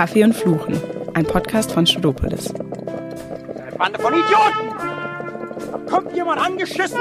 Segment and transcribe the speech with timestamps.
[0.00, 0.80] Kaffee und Fluchen,
[1.12, 2.54] ein Podcast von Studopolis.
[2.54, 5.86] Eine Bande von Idioten!
[5.90, 6.98] Kommt jemand angeschissen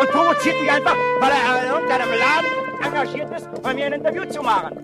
[0.00, 4.24] und provoziert mich einfach, weil er in irgendeinem Laden engagiert ist, bei mir ein Interview
[4.24, 4.76] zu machen.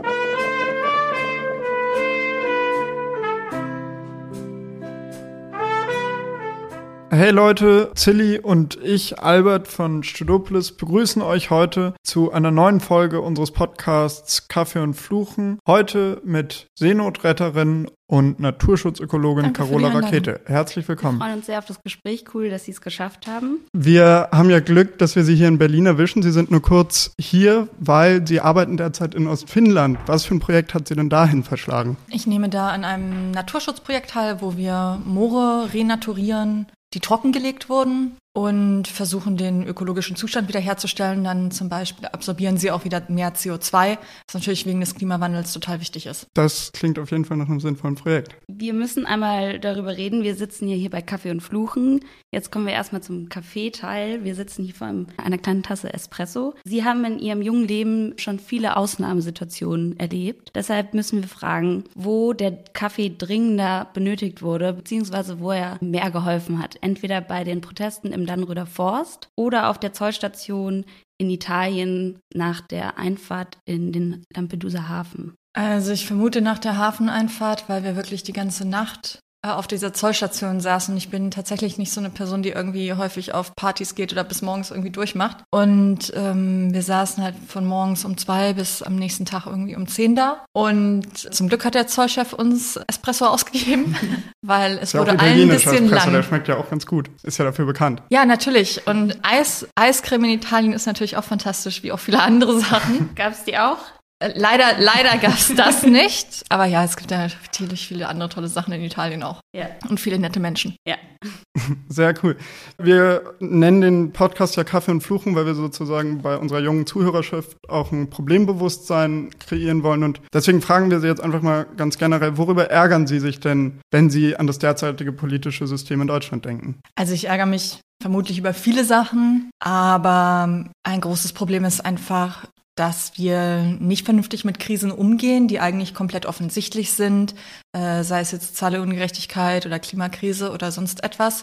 [7.18, 13.20] Hey Leute, Zilli und ich, Albert von Studopolis, begrüßen euch heute zu einer neuen Folge
[13.20, 15.58] unseres Podcasts Kaffee und Fluchen.
[15.66, 19.88] Heute mit Seenotretterin und Naturschutzökologin Danke Carola.
[19.88, 20.42] Rakete.
[20.46, 21.18] Herzlich Wir willkommen.
[21.18, 22.24] freuen uns sehr auf das Gespräch.
[22.32, 23.62] Cool, dass Sie es geschafft haben.
[23.72, 26.22] Wir haben ja Glück, dass wir Sie hier in Berlin erwischen.
[26.22, 29.98] Sie sind nur kurz hier, weil Sie arbeiten derzeit in Ostfinnland.
[30.06, 31.96] Was für ein Projekt hat Sie denn dahin verschlagen?
[32.12, 38.86] Ich nehme da an einem Naturschutzprojekt teil, wo wir Moore renaturieren, die trockengelegt wurden und
[38.86, 41.24] versuchen, den ökologischen Zustand wiederherzustellen.
[41.24, 45.80] Dann zum Beispiel absorbieren sie auch wieder mehr CO2, was natürlich wegen des Klimawandels total
[45.80, 46.26] wichtig ist.
[46.34, 48.36] Das klingt auf jeden Fall nach einem sinnvollen Projekt.
[48.46, 50.22] Wir müssen einmal darüber reden.
[50.22, 52.04] Wir sitzen ja hier bei Kaffee und Fluchen.
[52.30, 54.22] Jetzt kommen wir erstmal zum Kaffeeteil.
[54.24, 56.54] Wir sitzen hier vor einer kleinen Tasse Espresso.
[56.64, 60.50] Sie haben in Ihrem jungen Leben schon viele Ausnahmesituationen erlebt.
[60.54, 66.62] Deshalb müssen wir fragen, wo der Kaffee dringender benötigt wurde, beziehungsweise wo er mehr geholfen
[66.62, 66.76] hat.
[66.80, 70.84] Entweder bei den Protesten im Dannröder Forst oder auf der Zollstation
[71.18, 75.34] in Italien nach der Einfahrt in den Lampedusa Hafen.
[75.54, 80.60] Also ich vermute nach der Hafeneinfahrt, weil wir wirklich die ganze Nacht auf dieser Zollstation
[80.60, 80.96] saßen.
[80.96, 84.42] Ich bin tatsächlich nicht so eine Person, die irgendwie häufig auf Partys geht oder bis
[84.42, 85.38] morgens irgendwie durchmacht.
[85.50, 89.86] Und ähm, wir saßen halt von morgens um zwei bis am nächsten Tag irgendwie um
[89.86, 90.44] zehn da.
[90.52, 93.94] Und zum Glück hat der Zollchef uns Espresso ausgegeben,
[94.42, 96.22] weil es Ist ja wurde allen ein italienischer bisschen Espresso, der lang.
[96.24, 97.10] schmeckt ja auch ganz gut.
[97.22, 98.02] Ist ja dafür bekannt.
[98.10, 98.86] Ja, natürlich.
[98.86, 103.10] Und Eis, Eiscreme in Italien ist natürlich auch fantastisch, wie auch viele andere Sachen.
[103.14, 103.78] Gab es die auch?
[104.20, 106.44] Äh, Leider, leider gab's das nicht.
[106.48, 109.40] Aber ja, es gibt ja natürlich viele andere tolle Sachen in Italien auch.
[109.54, 109.68] Ja.
[109.88, 110.76] Und viele nette Menschen.
[110.86, 110.96] Ja.
[111.88, 112.36] Sehr cool.
[112.78, 117.56] Wir nennen den Podcast ja Kaffee und Fluchen, weil wir sozusagen bei unserer jungen Zuhörerschaft
[117.68, 120.04] auch ein Problembewusstsein kreieren wollen.
[120.04, 123.80] Und deswegen fragen wir Sie jetzt einfach mal ganz generell, worüber ärgern Sie sich denn,
[123.90, 126.80] wenn Sie an das derzeitige politische System in Deutschland denken?
[126.94, 132.46] Also ich ärgere mich vermutlich über viele Sachen, aber ein großes Problem ist einfach,
[132.78, 137.34] dass wir nicht vernünftig mit Krisen umgehen, die eigentlich komplett offensichtlich sind,
[137.72, 141.42] äh, sei es jetzt soziale Ungerechtigkeit oder Klimakrise oder sonst etwas.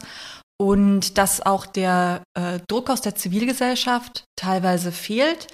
[0.57, 5.47] Und dass auch der äh, Druck aus der Zivilgesellschaft teilweise fehlt,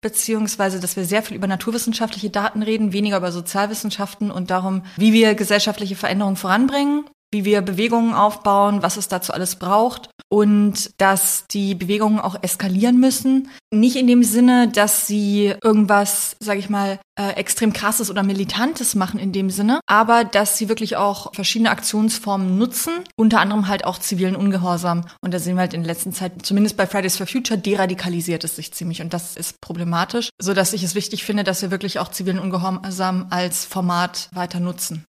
[0.00, 5.12] beziehungsweise dass wir sehr viel über naturwissenschaftliche Daten reden, weniger über Sozialwissenschaften und darum, wie
[5.12, 11.46] wir gesellschaftliche Veränderungen voranbringen, wie wir Bewegungen aufbauen, was es dazu alles braucht und dass
[11.50, 13.50] die Bewegungen auch eskalieren müssen.
[13.72, 18.94] Nicht in dem Sinne, dass sie irgendwas, sage ich mal, äh, extrem krasses oder militantes
[18.94, 23.84] machen in dem Sinne, aber dass sie wirklich auch verschiedene Aktionsformen nutzen, unter anderem halt
[23.84, 25.04] auch zivilen Ungehorsam.
[25.20, 28.44] Und da sehen wir halt in der letzten Zeit, zumindest bei Fridays for Future, deradikalisiert
[28.44, 31.70] es sich ziemlich und das ist problematisch, so dass ich es wichtig finde, dass wir
[31.70, 35.04] wirklich auch zivilen Ungehorsam als Format weiter nutzen.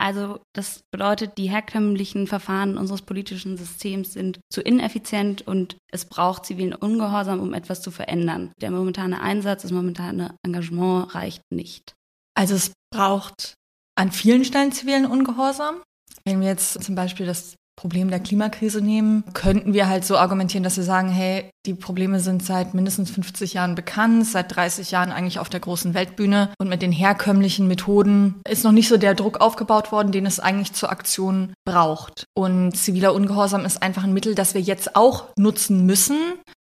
[0.00, 6.46] Also das bedeutet, die herkömmlichen Verfahren unseres politischen Systems sind zu ineffizient und es braucht
[6.46, 8.52] zivilen Ungehorsam, um etwas zu verändern.
[8.60, 11.94] Der momentane Einsatz, das momentane Engagement reicht nicht.
[12.36, 13.54] Also es braucht
[13.96, 15.82] an vielen Stellen zivilen Ungehorsam.
[16.24, 20.64] Wenn wir jetzt zum Beispiel das Problem der Klimakrise nehmen, könnten wir halt so argumentieren,
[20.64, 25.12] dass wir sagen, hey, die Probleme sind seit mindestens 50 Jahren bekannt, seit 30 Jahren
[25.12, 29.14] eigentlich auf der großen Weltbühne und mit den herkömmlichen Methoden ist noch nicht so der
[29.14, 32.24] Druck aufgebaut worden, den es eigentlich zur Aktion braucht.
[32.34, 36.18] Und ziviler Ungehorsam ist einfach ein Mittel, das wir jetzt auch nutzen müssen,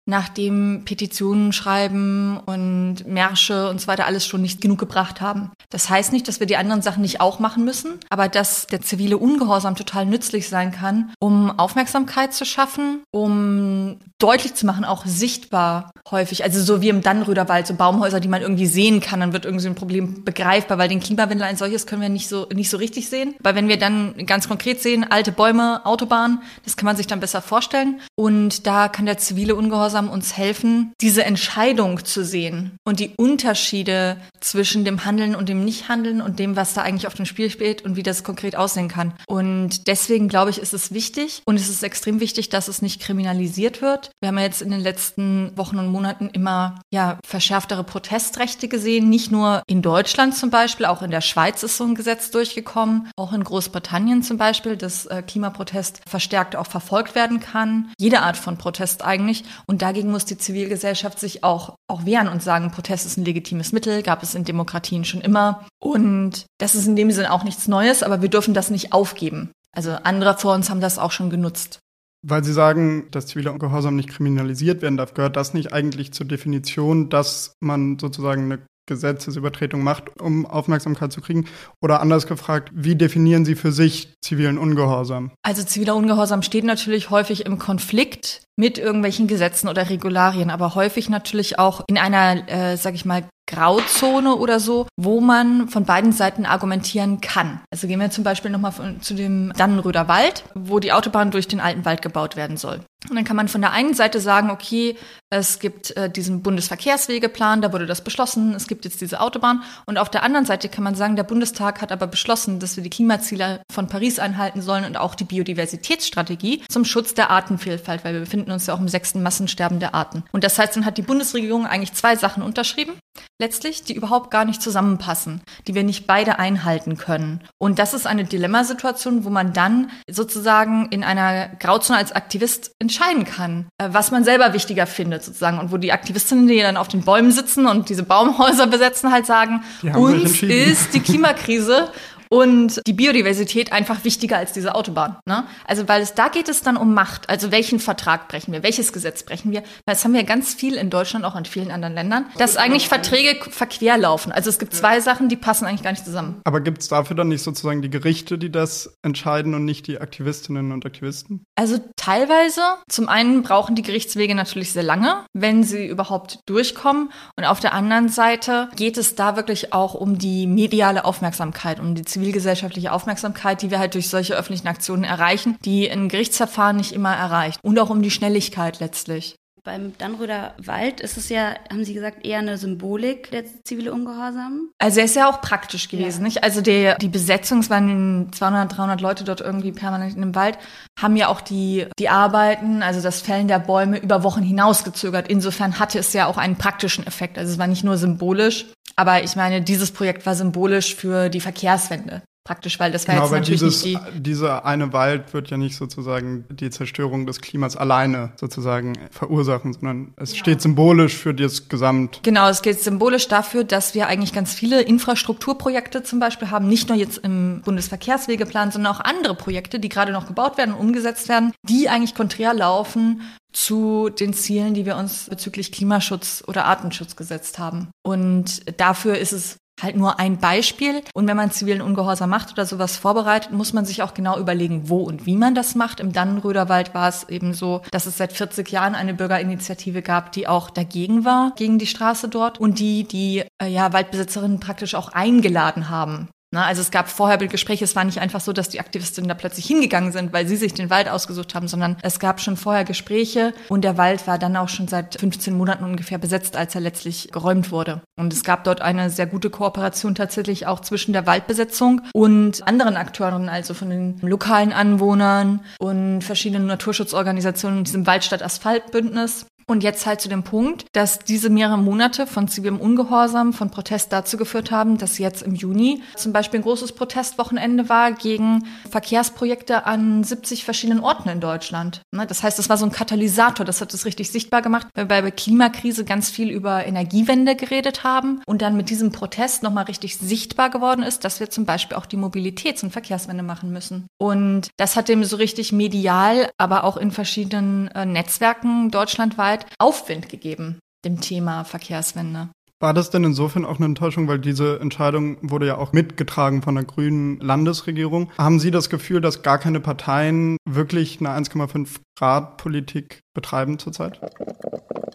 [0.05, 5.51] nachdem Petitionen schreiben und Märsche und so weiter alles schon nicht genug gebracht haben.
[5.69, 8.81] Das heißt nicht, dass wir die anderen Sachen nicht auch machen müssen, aber dass der
[8.81, 15.05] zivile Ungehorsam total nützlich sein kann, um Aufmerksamkeit zu schaffen, um deutlich zu machen, auch
[15.05, 16.43] sichtbar häufig.
[16.43, 19.45] Also so wie im Dannröder Wald, so Baumhäuser, die man irgendwie sehen kann, dann wird
[19.45, 22.69] irgendwie so ein Problem begreifbar, weil den Klimawandel ein solches können wir nicht so, nicht
[22.69, 23.35] so richtig sehen.
[23.39, 27.19] Weil wenn wir dann ganz konkret sehen, alte Bäume, Autobahn, das kann man sich dann
[27.19, 27.99] besser vorstellen.
[28.15, 34.17] Und da kann der zivile Ungehorsam uns helfen, diese Entscheidung zu sehen und die Unterschiede
[34.39, 37.83] zwischen dem Handeln und dem Nichthandeln und dem, was da eigentlich auf dem Spiel steht
[37.83, 39.13] und wie das konkret aussehen kann.
[39.27, 43.01] Und deswegen glaube ich, ist es wichtig und es ist extrem wichtig, dass es nicht
[43.01, 44.11] kriminalisiert wird.
[44.21, 49.09] Wir haben ja jetzt in den letzten Wochen und Monaten immer ja verschärftere Protestrechte gesehen,
[49.09, 53.09] nicht nur in Deutschland zum Beispiel, auch in der Schweiz ist so ein Gesetz durchgekommen,
[53.15, 57.91] auch in Großbritannien zum Beispiel, dass äh, Klimaprotest verstärkt auch verfolgt werden kann.
[57.97, 59.43] Jede Art von Protest eigentlich.
[59.65, 63.71] Und dagegen muss die Zivilgesellschaft sich auch, auch wehren und sagen, Protest ist ein legitimes
[63.71, 65.67] Mittel, gab es in Demokratien schon immer.
[65.79, 69.51] Und das ist in dem Sinne auch nichts Neues, aber wir dürfen das nicht aufgeben.
[69.71, 71.79] Also andere vor uns haben das auch schon genutzt.
[72.23, 76.25] Weil Sie sagen, dass ziviler Ungehorsam nicht kriminalisiert werden darf, gehört das nicht eigentlich zur
[76.25, 81.45] Definition, dass man sozusagen eine Gesetzesübertretung macht, um Aufmerksamkeit zu kriegen?
[81.81, 85.31] Oder anders gefragt, wie definieren Sie für sich zivilen Ungehorsam?
[85.43, 91.09] Also ziviler Ungehorsam steht natürlich häufig im Konflikt mit irgendwelchen Gesetzen oder Regularien, aber häufig
[91.09, 96.11] natürlich auch in einer, äh, sag ich mal, Grauzone oder so, wo man von beiden
[96.11, 97.61] Seiten argumentieren kann.
[97.71, 101.59] Also gehen wir zum Beispiel nochmal zu dem Dannenröder Wald, wo die Autobahn durch den
[101.59, 102.81] alten Wald gebaut werden soll.
[103.09, 104.95] Und dann kann man von der einen Seite sagen, okay,
[105.29, 109.63] es gibt äh, diesen Bundesverkehrswegeplan, da wurde das beschlossen, es gibt jetzt diese Autobahn.
[109.85, 112.83] Und auf der anderen Seite kann man sagen, der Bundestag hat aber beschlossen, dass wir
[112.83, 118.13] die Klimaziele von Paris einhalten sollen und auch die Biodiversitätsstrategie zum Schutz der Artenvielfalt, weil
[118.13, 120.23] wir befinden uns ja auch im sechsten Massensterben der Arten.
[120.31, 122.93] Und das heißt, dann hat die Bundesregierung eigentlich zwei Sachen unterschrieben
[123.39, 127.41] letztlich, die überhaupt gar nicht zusammenpassen, die wir nicht beide einhalten können.
[127.57, 133.25] Und das ist eine Dilemmasituation, wo man dann sozusagen in einer Grauzone als Aktivist entscheiden
[133.25, 135.59] kann, äh, was man selber wichtiger findet sozusagen.
[135.59, 139.25] Und wo die Aktivistinnen, die dann auf den Bäumen sitzen und diese Baumhäuser besetzen, halt
[139.25, 139.63] sagen,
[139.95, 141.89] uns ist die Klimakrise
[142.29, 145.17] und die Biodiversität einfach wichtiger als diese Autobahn.
[145.25, 145.45] Ne?
[145.65, 147.29] Also weil es da geht es dann um Macht.
[147.29, 149.61] Also welchen Vertrag brechen wir, welches Gesetz brechen wir?
[149.85, 152.87] Weil das haben wir ganz viel in Deutschland, auch in vielen anderen Ländern, dass eigentlich
[152.87, 154.31] Verträge verquer laufen.
[154.31, 156.41] Also es gibt zwei Sachen, die passen eigentlich gar nicht zusammen.
[156.43, 159.99] Aber gibt es dafür dann nicht sozusagen die Gerichte, die das entscheiden und nicht die
[159.99, 161.45] Aktivistinnen und Aktivisten?
[161.55, 162.61] Also teilweise.
[162.89, 167.11] Zum einen brauchen die Gerichtswege natürlich sehr lange, wenn sie überhaupt durchkommen.
[167.35, 171.95] Und auf der anderen Seite geht es da wirklich auch um die mediale Aufmerksamkeit, um
[171.95, 176.93] die zivilgesellschaftliche Aufmerksamkeit, die wir halt durch solche öffentlichen Aktionen erreichen, die ein Gerichtsverfahren nicht
[176.93, 177.59] immer erreicht.
[177.61, 179.35] Und auch um die Schnelligkeit letztlich.
[179.65, 184.69] Beim Dannröder Wald ist es ja, haben Sie gesagt, eher eine Symbolik der zivile Ungehorsam?
[184.77, 186.25] Also er ist ja auch praktisch gewesen, ja.
[186.25, 186.43] nicht?
[186.43, 190.59] Also die, die Besetzung, es waren 200, 300 Leute dort irgendwie permanent in dem Wald,
[190.99, 195.27] haben ja auch die, die Arbeiten, also das Fällen der Bäume über Wochen hinausgezögert.
[195.27, 197.39] Insofern hatte es ja auch einen praktischen Effekt.
[197.39, 201.41] Also es war nicht nur symbolisch, aber ich meine, dieses Projekt war symbolisch für die
[201.41, 205.49] Verkehrswende praktisch, weil das war genau, jetzt natürlich dieses, nicht die dieser eine Wald wird
[205.49, 210.37] ja nicht sozusagen die Zerstörung des Klimas alleine sozusagen verursachen, sondern es ja.
[210.37, 212.19] steht symbolisch für das Gesamt.
[212.21, 216.87] Genau, es geht symbolisch dafür, dass wir eigentlich ganz viele Infrastrukturprojekte zum Beispiel haben, nicht
[216.87, 221.27] nur jetzt im Bundesverkehrswegeplan, sondern auch andere Projekte, die gerade noch gebaut werden und umgesetzt
[221.27, 223.21] werden, die eigentlich konträr laufen
[223.55, 227.89] zu den Zielen, die wir uns bezüglich Klimaschutz oder Artenschutz gesetzt haben.
[228.03, 231.01] Und dafür ist es halt nur ein Beispiel.
[231.13, 234.89] Und wenn man zivilen Ungehorsam macht oder sowas vorbereitet, muss man sich auch genau überlegen,
[234.89, 235.99] wo und wie man das macht.
[235.99, 240.47] Im Dannenröderwald war es eben so, dass es seit 40 Jahren eine Bürgerinitiative gab, die
[240.47, 245.09] auch dagegen war, gegen die Straße dort und die die äh, ja, Waldbesitzerinnen praktisch auch
[245.09, 246.63] eingeladen haben, Ne?
[246.63, 249.65] Also es gab vorher Gespräche, es war nicht einfach so, dass die Aktivistinnen da plötzlich
[249.65, 253.53] hingegangen sind, weil sie sich den Wald ausgesucht haben, sondern es gab schon vorher Gespräche
[253.67, 257.29] und der Wald war dann auch schon seit 15 Monaten ungefähr besetzt, als er letztlich
[257.33, 258.01] geräumt wurde.
[258.17, 262.95] Und es gab dort eine sehr gute Kooperation tatsächlich auch zwischen der Waldbesetzung und anderen
[262.95, 269.45] Akteuren, also von den lokalen Anwohnern und verschiedenen Naturschutzorganisationen und diesem Waldstadt-Asphalt-Bündnis.
[269.67, 274.13] Und jetzt halt zu dem Punkt, dass diese mehrere Monate von zivilem Ungehorsam, von Protest
[274.13, 279.87] dazu geführt haben, dass jetzt im Juni zum Beispiel ein großes Protestwochenende war gegen Verkehrsprojekte
[279.87, 282.01] an 70 verschiedenen Orten in Deutschland.
[282.11, 285.09] Ne, das heißt, das war so ein Katalysator, das hat es richtig sichtbar gemacht, weil
[285.09, 289.85] wir bei Klimakrise ganz viel über Energiewende geredet haben und dann mit diesem Protest nochmal
[289.85, 294.05] richtig sichtbar geworden ist, dass wir zum Beispiel auch die Mobilitäts- und Verkehrswende machen müssen.
[294.19, 299.65] Und das hat dem so richtig medial, aber auch in verschiedenen äh, Netzwerken deutschlandweit Zeit
[299.79, 302.49] Aufwind gegeben, dem Thema Verkehrswende.
[302.81, 306.75] War das denn insofern auch eine Enttäuschung, weil diese Entscheidung wurde ja auch mitgetragen von
[306.75, 308.31] der grünen Landesregierung?
[308.37, 314.19] Haben Sie das Gefühl, dass gar keine Parteien wirklich eine 1,5 Grad Politik betreiben zurzeit?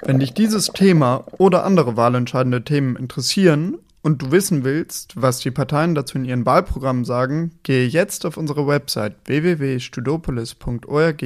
[0.02, 5.50] Wenn dich dieses Thema oder andere wahlentscheidende Themen interessieren und du wissen willst, was die
[5.50, 11.22] Parteien dazu in ihren Wahlprogrammen sagen, gehe jetzt auf unsere Website www.studopolis.org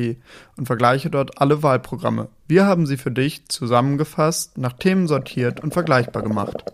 [0.56, 2.28] und vergleiche dort alle Wahlprogramme.
[2.48, 6.64] Wir haben sie für dich zusammengefasst, nach Themen sortiert und vergleichbar gemacht.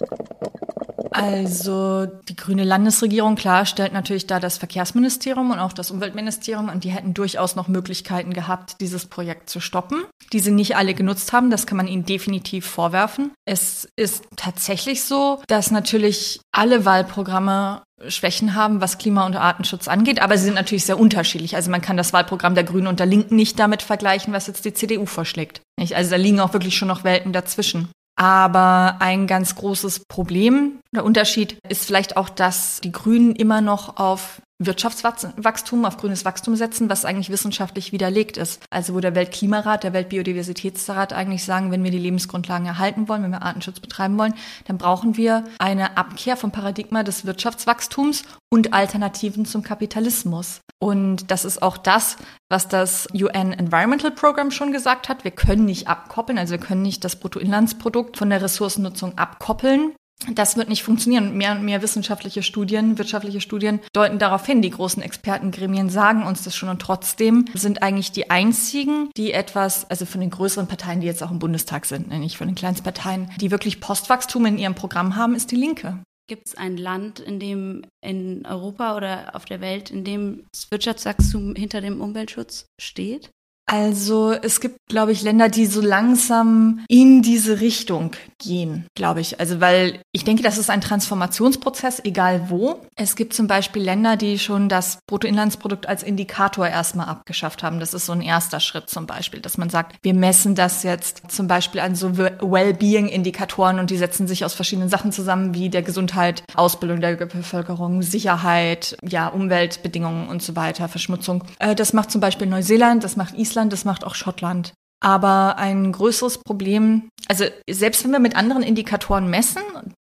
[1.11, 6.85] Also die grüne Landesregierung, klar, stellt natürlich da das Verkehrsministerium und auch das Umweltministerium und
[6.85, 11.33] die hätten durchaus noch Möglichkeiten gehabt, dieses Projekt zu stoppen, die sie nicht alle genutzt
[11.33, 11.51] haben.
[11.51, 13.33] Das kann man ihnen definitiv vorwerfen.
[13.45, 20.23] Es ist tatsächlich so, dass natürlich alle Wahlprogramme Schwächen haben, was Klima- und Artenschutz angeht,
[20.23, 21.57] aber sie sind natürlich sehr unterschiedlich.
[21.57, 24.65] Also man kann das Wahlprogramm der Grünen und der Linken nicht damit vergleichen, was jetzt
[24.65, 25.61] die CDU vorschlägt.
[25.79, 27.89] Also da liegen auch wirklich schon noch Welten dazwischen.
[28.17, 33.97] Aber ein ganz großes Problem, der Unterschied ist vielleicht auch, dass die Grünen immer noch
[33.97, 38.63] auf Wirtschaftswachstum, auf grünes Wachstum setzen, was eigentlich wissenschaftlich widerlegt ist.
[38.69, 43.31] Also wo der Weltklimarat, der Weltbiodiversitätsrat eigentlich sagen, wenn wir die Lebensgrundlagen erhalten wollen, wenn
[43.31, 44.35] wir Artenschutz betreiben wollen,
[44.67, 50.61] dann brauchen wir eine Abkehr vom Paradigma des Wirtschaftswachstums und Alternativen zum Kapitalismus.
[50.79, 52.17] Und das ist auch das,
[52.51, 55.25] was das UN Environmental Program schon gesagt hat.
[55.25, 59.95] Wir können nicht abkoppeln, also wir können nicht das Bruttoinlandsprodukt von der Ressourcennutzung abkoppeln.
[60.35, 61.37] Das wird nicht funktionieren.
[61.37, 64.63] Mehr und mehr wissenschaftliche Studien, wirtschaftliche Studien deuten darauf hin.
[64.63, 66.69] Die großen Expertengremien sagen uns das schon.
[66.69, 71.23] Und trotzdem sind eigentlich die einzigen, die etwas, also von den größeren Parteien, die jetzt
[71.23, 75.17] auch im Bundestag sind, ne, nicht von den Kleinstparteien, die wirklich Postwachstum in ihrem Programm
[75.17, 76.03] haben, ist die Linke.
[76.29, 80.71] Gibt es ein Land, in dem in Europa oder auf der Welt, in dem das
[80.71, 83.31] Wirtschaftswachstum hinter dem Umweltschutz steht?
[83.73, 88.11] Also es gibt, glaube ich, Länder, die so langsam in diese Richtung
[88.41, 89.39] gehen, glaube ich.
[89.39, 92.81] Also weil ich denke, das ist ein Transformationsprozess, egal wo.
[92.97, 97.79] Es gibt zum Beispiel Länder, die schon das Bruttoinlandsprodukt als Indikator erstmal abgeschafft haben.
[97.79, 101.31] Das ist so ein erster Schritt zum Beispiel, dass man sagt, wir messen das jetzt
[101.31, 105.83] zum Beispiel an so Wellbeing-Indikatoren und die setzen sich aus verschiedenen Sachen zusammen, wie der
[105.83, 111.45] Gesundheit, Ausbildung der Bevölkerung, Sicherheit, ja, Umweltbedingungen und so weiter, Verschmutzung.
[111.61, 113.60] Äh, das macht zum Beispiel Neuseeland, das macht Island.
[113.61, 114.73] Island, das macht auch Schottland.
[115.03, 119.63] Aber ein größeres Problem, also selbst wenn wir mit anderen Indikatoren messen,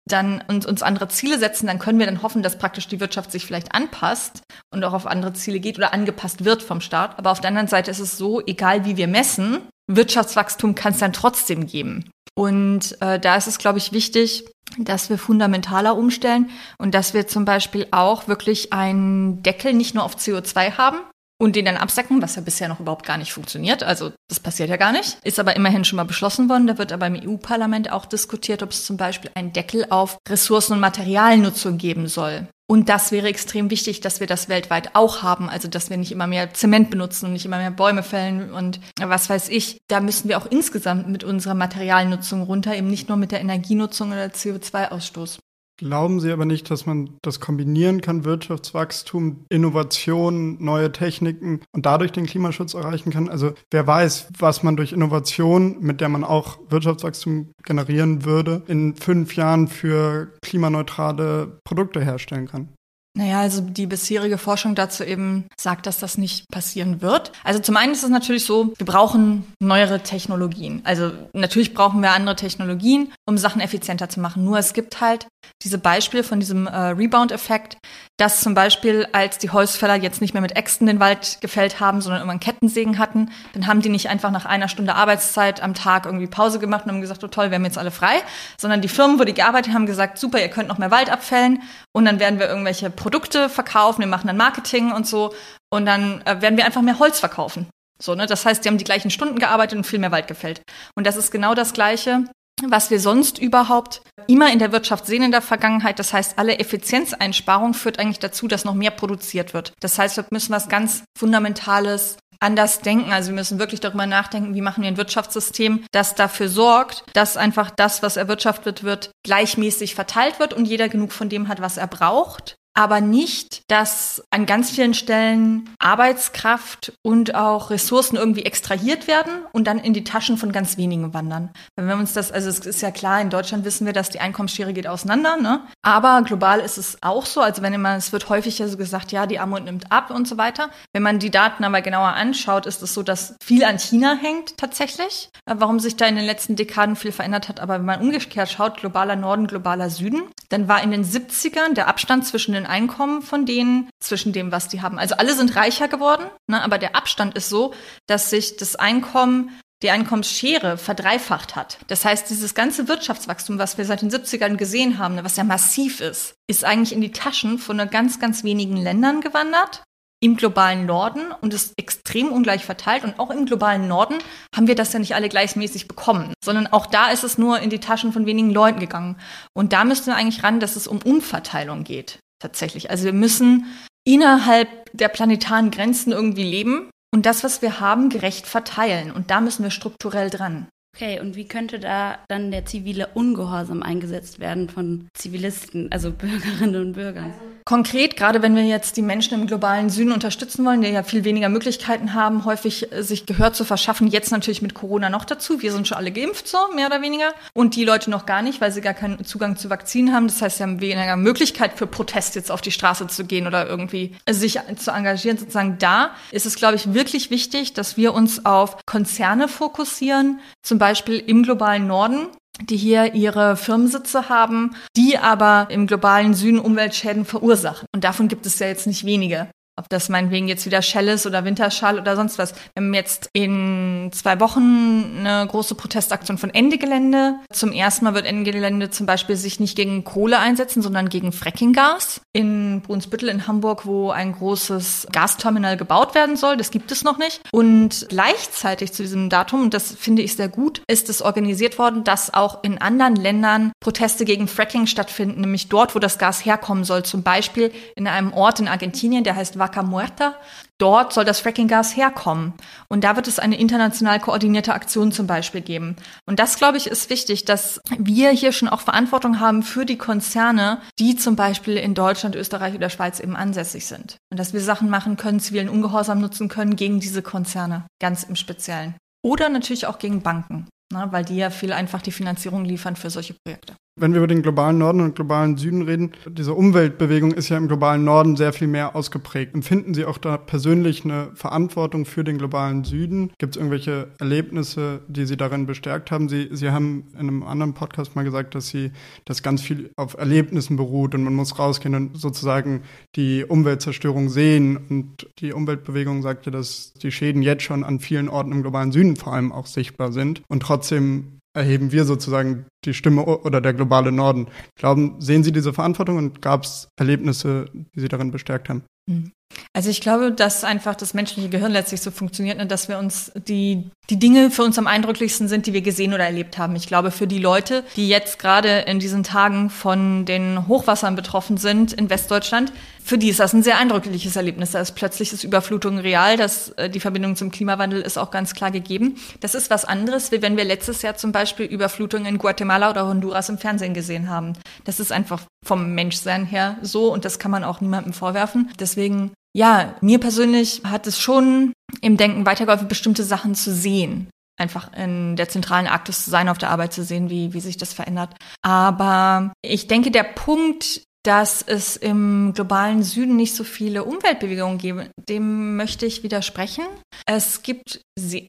[0.08, 3.32] dann und uns andere Ziele setzen, dann können wir dann hoffen, dass praktisch die Wirtschaft
[3.32, 4.44] sich vielleicht anpasst
[4.74, 7.18] und auch auf andere Ziele geht oder angepasst wird vom Staat.
[7.18, 11.00] Aber auf der anderen Seite ist es so, egal wie wir messen, Wirtschaftswachstum kann es
[11.00, 12.10] dann trotzdem geben.
[12.36, 14.46] Und äh, da ist es, glaube ich, wichtig,
[14.78, 20.04] dass wir fundamentaler umstellen und dass wir zum Beispiel auch wirklich einen Deckel nicht nur
[20.04, 20.98] auf CO2 haben,
[21.46, 23.84] und den dann absacken, was ja bisher noch überhaupt gar nicht funktioniert.
[23.84, 25.20] Also das passiert ja gar nicht.
[25.24, 26.66] Ist aber immerhin schon mal beschlossen worden.
[26.66, 30.74] Da wird aber im EU-Parlament auch diskutiert, ob es zum Beispiel einen Deckel auf Ressourcen-
[30.74, 32.48] und Materialnutzung geben soll.
[32.68, 35.48] Und das wäre extrem wichtig, dass wir das weltweit auch haben.
[35.48, 38.80] Also, dass wir nicht immer mehr Zement benutzen und nicht immer mehr Bäume fällen und
[39.00, 39.78] was weiß ich.
[39.88, 44.14] Da müssen wir auch insgesamt mit unserer Materialnutzung runter, eben nicht nur mit der Energienutzung
[44.14, 45.38] oder CO2-Ausstoß.
[45.77, 52.13] Glauben Sie aber nicht, dass man das kombinieren kann, Wirtschaftswachstum, Innovation, neue Techniken und dadurch
[52.13, 53.27] den Klimaschutz erreichen kann?
[53.27, 58.96] Also wer weiß, was man durch Innovation, mit der man auch Wirtschaftswachstum generieren würde, in
[58.96, 62.70] fünf Jahren für klimaneutrale Produkte herstellen kann?
[63.18, 67.32] Naja, also die bisherige Forschung dazu eben sagt, dass das nicht passieren wird.
[67.46, 70.82] Also zum einen ist es natürlich so, wir brauchen neuere Technologien.
[70.84, 74.44] Also natürlich brauchen wir andere Technologien, um Sachen effizienter zu machen.
[74.44, 75.28] Nur es gibt halt
[75.64, 77.78] diese Beispiele von diesem äh, Rebound-Effekt,
[78.18, 82.02] dass zum Beispiel, als die Holzfäller jetzt nicht mehr mit Äxten den Wald gefällt haben,
[82.02, 85.74] sondern immer einen Kettensägen hatten, dann haben die nicht einfach nach einer Stunde Arbeitszeit am
[85.74, 88.22] Tag irgendwie Pause gemacht und haben gesagt, oh toll, wir haben jetzt alle frei,
[88.58, 91.62] sondern die Firmen, wo die gearbeitet haben, gesagt, super, ihr könnt noch mehr Wald abfällen
[91.94, 95.32] und dann werden wir irgendwelche Produkte verkaufen, wir machen dann Marketing und so
[95.72, 97.68] und dann äh, werden wir einfach mehr Holz verkaufen.
[98.02, 98.26] So, ne?
[98.26, 100.64] Das heißt, die haben die gleichen Stunden gearbeitet und viel mehr Wald gefällt.
[100.96, 102.24] Und das ist genau das Gleiche,
[102.68, 106.00] was wir sonst überhaupt immer in der Wirtschaft sehen in der Vergangenheit.
[106.00, 109.74] Das heißt, alle Effizienzeinsparung führt eigentlich dazu, dass noch mehr produziert wird.
[109.82, 113.14] Das heißt, wir müssen was ganz Fundamentales anders denken.
[113.14, 117.38] Also wir müssen wirklich darüber nachdenken, wie machen wir ein Wirtschaftssystem, das dafür sorgt, dass
[117.38, 121.78] einfach das, was erwirtschaftet wird, gleichmäßig verteilt wird und jeder genug von dem hat, was
[121.78, 129.08] er braucht aber nicht, dass an ganz vielen Stellen Arbeitskraft und auch Ressourcen irgendwie extrahiert
[129.08, 131.50] werden und dann in die Taschen von ganz wenigen wandern.
[131.77, 134.20] Wenn wir uns das, also es ist ja klar, in Deutschland wissen wir, dass die
[134.20, 135.62] Einkommensschere geht auseinander, ne?
[135.82, 137.39] Aber global ist es auch so.
[137.39, 140.27] Also wenn immer, es wird häufig ja so gesagt, ja, die Armut nimmt ab und
[140.27, 140.70] so weiter.
[140.91, 144.58] Wenn man die Daten aber genauer anschaut, ist es so, dass viel an China hängt
[144.58, 145.29] tatsächlich.
[145.46, 147.62] Warum sich da in den letzten Dekaden viel verändert hat.
[147.62, 151.88] Aber wenn man umgekehrt schaut, globaler Norden, globaler Süden, dann war in den 70ern der
[151.88, 155.00] Abstand zwischen den Einkommen von denen, zwischen dem, was die haben.
[155.00, 157.74] Also alle sind reicher geworden, ne, aber der Abstand ist so,
[158.08, 159.52] dass sich das Einkommen
[159.84, 161.78] die Einkommensschere verdreifacht hat.
[161.88, 166.00] Das heißt, dieses ganze Wirtschaftswachstum, was wir seit den 70ern gesehen haben, was ja massiv
[166.00, 169.84] ist, ist eigentlich in die Taschen von nur ganz, ganz wenigen Ländern gewandert
[170.22, 173.04] im globalen Norden und ist extrem ungleich verteilt.
[173.04, 174.16] Und auch im globalen Norden
[174.56, 177.70] haben wir das ja nicht alle gleichmäßig bekommen, sondern auch da ist es nur in
[177.70, 179.18] die Taschen von wenigen Leuten gegangen.
[179.54, 182.89] Und da müssten wir eigentlich ran, dass es um Umverteilung geht, tatsächlich.
[182.89, 183.65] Also wir müssen
[184.06, 189.12] innerhalb der planetaren Grenzen irgendwie leben und das, was wir haben, gerecht verteilen.
[189.12, 190.68] Und da müssen wir strukturell dran.
[190.96, 196.88] Okay, und wie könnte da dann der zivile Ungehorsam eingesetzt werden von Zivilisten, also Bürgerinnen
[196.88, 197.34] und Bürgern?
[197.68, 201.24] Konkret, gerade wenn wir jetzt die Menschen im globalen Süden unterstützen wollen, die ja viel
[201.24, 205.64] weniger Möglichkeiten haben, häufig äh, sich Gehör zu verschaffen, jetzt natürlich mit Corona noch dazu.
[205.64, 207.34] Wir sind schon alle geimpft, so mehr oder weniger.
[207.56, 210.28] Und die Leute noch gar nicht, weil sie gar keinen Zugang zu Vakzinen haben.
[210.28, 213.68] Das heißt, sie haben weniger Möglichkeit für Protest jetzt auf die Straße zu gehen oder
[213.68, 215.40] irgendwie sich zu engagieren.
[215.40, 220.78] Sozusagen da ist es, glaube ich, wirklich wichtig, dass wir uns auf Konzerne fokussieren, zum
[220.78, 222.28] Beispiel im globalen Norden,
[222.62, 227.88] die hier ihre Firmensitze haben, die aber im globalen Süden Umweltschäden verursachen.
[227.94, 229.50] Und davon gibt es ja jetzt nicht wenige.
[229.77, 232.53] Ob das meinetwegen jetzt wieder Shell ist oder Winterschall oder sonst was.
[232.53, 237.36] Wir haben jetzt in zwei Wochen eine große Protestaktion von Ende Gelände.
[237.51, 241.34] Zum ersten Mal wird Ende Gelände zum Beispiel sich nicht gegen Kohle einsetzen, sondern gegen
[241.34, 242.22] Frackinggas.
[242.32, 246.55] In Brunsbüttel in Hamburg, wo ein großes Gasterminal gebaut werden soll.
[246.55, 247.41] Das gibt es noch nicht.
[247.51, 252.05] Und gleichzeitig zu diesem Datum, und das finde ich sehr gut, ist es organisiert worden,
[252.05, 256.86] dass auch in anderen Ländern Proteste gegen Fracking stattfinden, nämlich dort, wo das Gas herkommen
[256.86, 257.03] soll.
[257.03, 260.36] Zum Beispiel in einem Ort in Argentinien, der heißt Vaca Muerta.
[260.78, 262.54] Dort soll das Frackinggas herkommen.
[262.88, 265.96] Und da wird es eine international koordinierte Aktion zum Beispiel geben.
[266.28, 269.98] Und das, glaube ich, ist wichtig, dass wir hier schon auch Verantwortung haben für die
[269.98, 274.18] Konzerne, die zum Beispiel in Deutschland, Österreich oder Schweiz eben ansässig sind.
[274.30, 278.36] Und dass wir Sachen machen können, zivilen Ungehorsam nutzen können gegen diese Konzerne, ganz im
[278.36, 278.96] Speziellen.
[279.24, 283.10] Oder natürlich auch gegen Banken, ne, weil die ja viel einfach die Finanzierung liefern für
[283.10, 283.76] solche Projekte.
[283.98, 287.70] Wenn wir über den globalen Norden und globalen Süden reden, diese Umweltbewegung ist ja im
[287.70, 289.56] globalen Norden sehr viel mehr ausgeprägt.
[289.56, 293.32] Empfinden Sie auch da persönlich eine Verantwortung für den globalen Süden?
[293.38, 296.28] Gibt es irgendwelche Erlebnisse, die Sie darin bestärkt haben?
[296.28, 298.92] Sie, Sie haben in einem anderen Podcast mal gesagt, dass Sie,
[299.24, 302.82] dass ganz viel auf Erlebnissen beruht und man muss rausgehen und sozusagen
[303.16, 304.75] die Umweltzerstörung sehen.
[304.90, 309.16] Und die Umweltbewegung sagte, dass die Schäden jetzt schon an vielen Orten im globalen Süden
[309.16, 310.42] vor allem auch sichtbar sind.
[310.50, 314.48] Und trotzdem erheben wir sozusagen die Stimme oder der globale Norden.
[314.76, 318.84] Glauben, sehen Sie diese Verantwortung und gab es Erlebnisse, die Sie darin bestärkt haben?
[319.08, 319.32] Mhm.
[319.74, 323.32] Also ich glaube, dass einfach das menschliche Gehirn letztlich so funktioniert, ne, dass wir uns
[323.36, 326.76] die, die Dinge für uns am eindrücklichsten sind, die wir gesehen oder erlebt haben.
[326.76, 331.58] Ich glaube, für die Leute, die jetzt gerade in diesen Tagen von den Hochwassern betroffen
[331.58, 332.72] sind in Westdeutschland,
[333.04, 334.72] für die ist das ein sehr eindrückliches Erlebnis.
[334.72, 338.56] Da ist plötzlich ist Überflutung real, dass äh, die Verbindung zum Klimawandel ist auch ganz
[338.56, 339.16] klar gegeben.
[339.42, 343.06] Das ist was anderes, wie wenn wir letztes Jahr zum Beispiel Überflutung in Guatemala oder
[343.08, 344.53] Honduras im Fernsehen gesehen haben.
[344.86, 348.72] Das ist einfach vom Menschsein her so und das kann man auch niemandem vorwerfen.
[348.80, 354.30] Deswegen ja, mir persönlich hat es schon im Denken weitergeholfen, bestimmte Sachen zu sehen.
[354.60, 357.78] Einfach in der zentralen Arktis zu sein, auf der Arbeit zu sehen, wie, wie sich
[357.78, 358.36] das verändert.
[358.62, 365.09] Aber ich denke, der Punkt, dass es im globalen Süden nicht so viele Umweltbewegungen gibt.
[365.27, 366.83] Dem möchte ich widersprechen.
[367.25, 368.01] Es gibt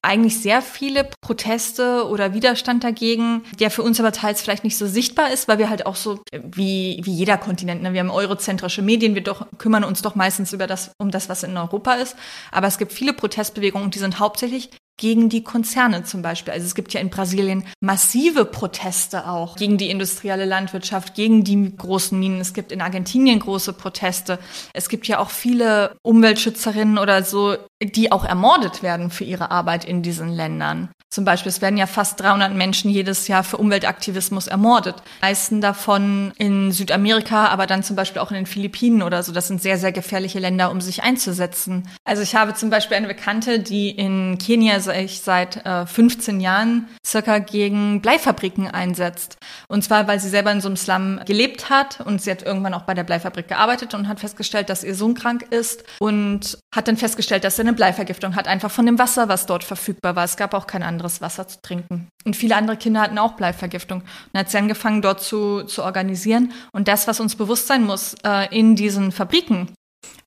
[0.02, 4.86] eigentlich sehr viele Proteste oder Widerstand dagegen, der für uns aber teils vielleicht nicht so
[4.86, 7.94] sichtbar ist, weil wir halt auch so wie, wie jeder Kontinent, ne?
[7.94, 11.44] wir haben eurozentrische Medien, wir doch, kümmern uns doch meistens über das, um das, was
[11.44, 12.14] in Europa ist.
[12.52, 16.52] Aber es gibt viele Protestbewegungen, die sind hauptsächlich gegen die Konzerne zum Beispiel.
[16.52, 21.76] Also es gibt ja in Brasilien massive Proteste auch gegen die industrielle Landwirtschaft, gegen die
[21.76, 22.40] großen Minen.
[22.40, 24.38] Es gibt in Argentinien große Proteste.
[24.72, 29.84] Es gibt ja auch viele Umweltschützerinnen oder so, die auch ermordet werden für ihre Arbeit
[29.84, 30.90] in diesen Ländern.
[31.16, 34.96] Zum Beispiel, es werden ja fast 300 Menschen jedes Jahr für Umweltaktivismus ermordet.
[35.22, 39.32] meisten davon in Südamerika, aber dann zum Beispiel auch in den Philippinen oder so.
[39.32, 41.88] Das sind sehr, sehr gefährliche Länder, um sich einzusetzen.
[42.04, 46.86] Also ich habe zum Beispiel eine Bekannte, die in Kenia sich seit äh, 15 Jahren
[47.02, 49.38] circa gegen Bleifabriken einsetzt.
[49.68, 52.74] Und zwar, weil sie selber in so einem Slum gelebt hat und sie hat irgendwann
[52.74, 56.88] auch bei der Bleifabrik gearbeitet und hat festgestellt, dass ihr Sohn krank ist und hat
[56.88, 60.24] dann festgestellt, dass er eine Bleivergiftung hat, einfach von dem Wasser, was dort verfügbar war.
[60.24, 62.08] Es gab auch kein anderes Wasser zu trinken.
[62.24, 64.02] Und viele andere Kinder hatten auch Bleivergiftung.
[64.32, 66.52] Und hat sie angefangen, dort zu, zu organisieren.
[66.72, 69.68] Und das, was uns bewusst sein muss, äh, in diesen Fabriken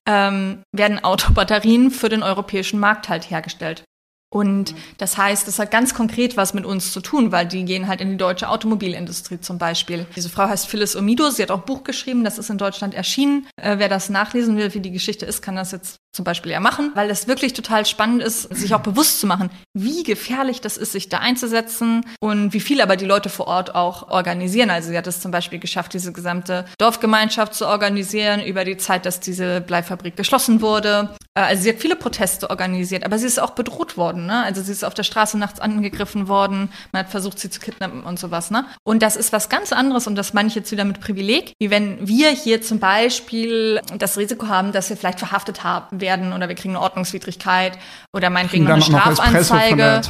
[0.06, 3.84] ähm, werden Autobatterien für den europäischen Markt halt hergestellt.
[4.32, 7.88] Und das heißt, das hat ganz konkret was mit uns zu tun, weil die gehen
[7.88, 10.06] halt in die deutsche Automobilindustrie zum Beispiel.
[10.14, 12.94] Diese Frau heißt Phyllis Omido, sie hat auch ein Buch geschrieben, das ist in Deutschland
[12.94, 13.48] erschienen.
[13.56, 16.58] Äh, wer das nachlesen will, wie die Geschichte ist, kann das jetzt zum Beispiel ja
[16.58, 20.76] machen, weil es wirklich total spannend ist, sich auch bewusst zu machen, wie gefährlich das
[20.76, 24.70] ist, sich da einzusetzen und wie viel aber die Leute vor Ort auch organisieren.
[24.70, 29.06] Also sie hat es zum Beispiel geschafft, diese gesamte Dorfgemeinschaft zu organisieren über die Zeit,
[29.06, 31.14] dass diese Bleifabrik geschlossen wurde.
[31.34, 34.26] Äh, also sie hat viele Proteste organisiert, aber sie ist auch bedroht worden.
[34.26, 34.42] Ne?
[34.42, 38.02] Also sie ist auf der Straße nachts angegriffen worden, man hat versucht, sie zu kidnappen
[38.02, 38.50] und sowas.
[38.50, 38.64] Ne?
[38.82, 41.70] Und das ist was ganz anderes und das meine ich jetzt wieder mit Privileg, wie
[41.70, 46.48] wenn wir hier zum Beispiel das Risiko haben, dass wir vielleicht verhaftet haben werden oder
[46.48, 47.78] wir kriegen eine Ordnungswidrigkeit
[48.12, 50.00] oder meinetwegen noch eine Strafanzeige.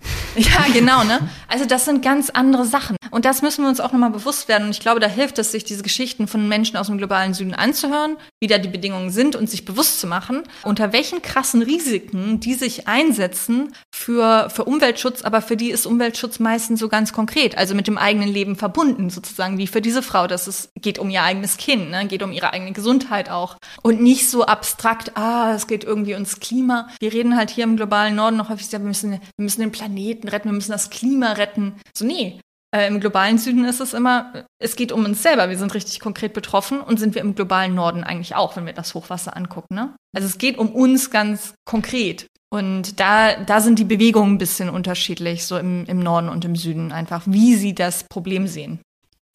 [0.36, 1.02] Ja, genau.
[1.02, 1.20] Ne?
[1.48, 2.96] Also das sind ganz andere Sachen.
[3.10, 4.64] Und das müssen wir uns auch nochmal bewusst werden.
[4.64, 7.54] Und ich glaube, da hilft es, sich diese Geschichten von Menschen aus dem globalen Süden
[7.54, 12.40] anzuhören, wie da die Bedingungen sind und sich bewusst zu machen, unter welchen krassen Risiken
[12.40, 17.56] die sich einsetzen für, für Umweltschutz, aber für die ist Umweltschutz meistens so ganz konkret,
[17.56, 20.26] also mit dem eigenen Leben verbunden, sozusagen, wie für diese Frau.
[20.26, 22.06] Das ist, geht um ihr eigenes Kind, ne?
[22.06, 23.56] geht um ihre eigene Gesundheit auch.
[23.82, 26.88] Und nicht so abstrakt, ah, es geht irgendwie ums Klima.
[26.98, 30.28] Wir reden halt hier im globalen Norden noch häufig, wir müssen, wir müssen den Planeten
[30.28, 31.74] retten, wir müssen das Klima retten.
[31.94, 32.40] So, nee,
[32.76, 35.48] äh, Im globalen Süden ist es immer, es geht um uns selber.
[35.48, 38.72] Wir sind richtig konkret betroffen und sind wir im globalen Norden eigentlich auch, wenn wir
[38.72, 39.74] das Hochwasser angucken.
[39.74, 39.94] Ne?
[40.14, 42.26] Also es geht um uns ganz konkret.
[42.52, 46.54] Und da, da sind die Bewegungen ein bisschen unterschiedlich, so im, im Norden und im
[46.54, 48.80] Süden einfach, wie sie das Problem sehen.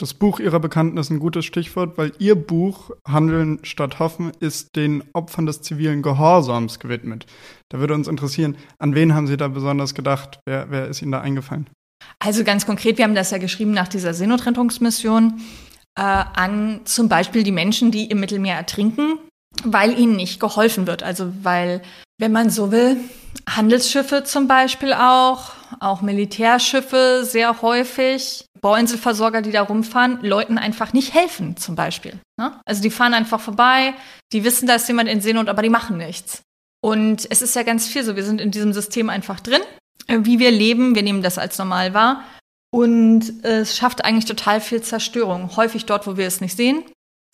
[0.02, 4.76] Das Buch Ihrer Bekannten ist ein gutes Stichwort, weil Ihr Buch Handeln statt Hoffen ist
[4.76, 7.28] den Opfern des zivilen Gehorsams gewidmet.
[7.70, 10.40] Da würde uns interessieren, an wen haben Sie da besonders gedacht?
[10.48, 11.70] Wer, wer ist Ihnen da eingefallen?
[12.18, 15.40] Also ganz konkret, wir haben das ja geschrieben nach dieser Seenotrettungsmission
[15.96, 19.20] äh, an zum Beispiel die Menschen, die im Mittelmeer ertrinken,
[19.64, 21.04] weil ihnen nicht geholfen wird.
[21.04, 21.84] Also weil,
[22.22, 22.98] wenn man so will,
[23.50, 31.14] Handelsschiffe zum Beispiel auch, auch Militärschiffe sehr häufig, Bauinselversorger, die da rumfahren, Leuten einfach nicht
[31.14, 32.20] helfen zum Beispiel.
[32.40, 32.54] Ne?
[32.66, 33.94] Also die fahren einfach vorbei,
[34.32, 36.44] die wissen, da ist jemand in Seenot, aber die machen nichts.
[36.84, 39.62] Und es ist ja ganz viel so, wir sind in diesem System einfach drin
[40.08, 40.96] äh, wie wir leben.
[40.96, 42.24] Wir nehmen das als normal wahr.
[42.74, 45.56] Und es schafft eigentlich total viel Zerstörung.
[45.58, 46.84] Häufig dort, wo wir es nicht sehen.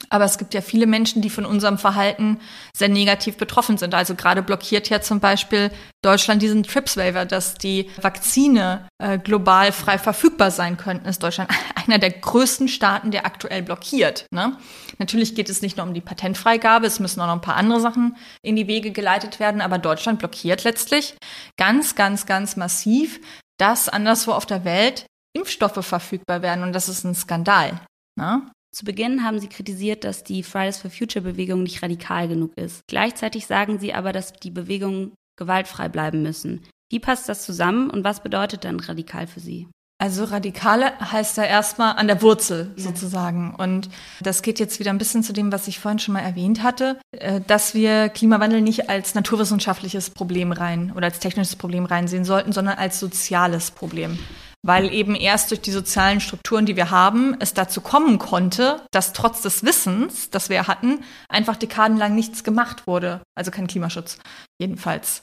[0.10, 2.40] Aber es gibt ja viele Menschen, die von unserem Verhalten
[2.76, 3.94] sehr negativ betroffen sind.
[3.94, 9.98] Also gerade blockiert ja zum Beispiel Deutschland diesen TRIPS-Waiver, dass die Vakzine äh, global frei
[9.98, 11.08] verfügbar sein könnten.
[11.08, 14.26] Ist Deutschland einer der größten Staaten, der aktuell blockiert.
[14.32, 14.58] Ne?
[14.98, 17.80] Natürlich geht es nicht nur um die Patentfreigabe, es müssen auch noch ein paar andere
[17.80, 21.16] Sachen in die Wege geleitet werden, aber Deutschland blockiert letztlich
[21.58, 23.20] ganz, ganz, ganz massiv,
[23.58, 26.64] dass anderswo auf der Welt Impfstoffe verfügbar werden.
[26.64, 27.80] Und das ist ein Skandal.
[28.18, 28.42] Ne?
[28.72, 32.82] Zu Beginn haben sie kritisiert, dass die Fridays for Future Bewegung nicht radikal genug ist.
[32.88, 36.62] Gleichzeitig sagen sie aber, dass die Bewegungen gewaltfrei bleiben müssen.
[36.90, 39.68] Wie passt das zusammen und was bedeutet dann radikal für Sie?
[40.00, 43.56] Also radikale heißt ja erstmal an der Wurzel sozusagen.
[43.56, 43.90] Und
[44.22, 47.00] das geht jetzt wieder ein bisschen zu dem, was ich vorhin schon mal erwähnt hatte,
[47.12, 52.52] äh, dass wir Klimawandel nicht als naturwissenschaftliches Problem rein oder als technisches Problem reinsehen sollten,
[52.52, 54.20] sondern als soziales Problem
[54.64, 59.14] weil eben erst durch die sozialen Strukturen, die wir haben, es dazu kommen konnte, dass
[59.14, 63.22] trotz des Wissens, das wir hatten, einfach dekadenlang nichts gemacht wurde.
[63.36, 64.18] Also kein Klimaschutz,
[64.60, 65.22] jedenfalls.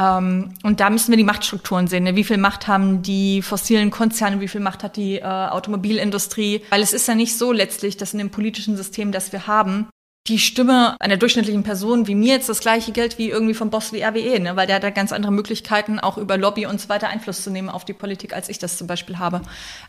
[0.00, 2.04] Ähm, und da müssen wir die Machtstrukturen sehen.
[2.04, 2.16] Ne?
[2.16, 6.62] Wie viel Macht haben die fossilen Konzerne, wie viel Macht hat die äh, Automobilindustrie?
[6.70, 9.88] Weil es ist ja nicht so letztlich, dass in dem politischen System, das wir haben,
[10.28, 13.92] die Stimme einer durchschnittlichen Person wie mir jetzt das gleiche gilt wie irgendwie vom Boss
[13.92, 14.54] wie RWE, ne?
[14.54, 17.50] weil der hat da ganz andere Möglichkeiten, auch über Lobby und so weiter Einfluss zu
[17.50, 19.40] nehmen auf die Politik, als ich das zum Beispiel habe.